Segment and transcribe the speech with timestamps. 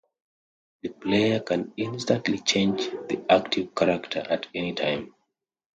[0.81, 5.13] The player can instantly change the active character at any time.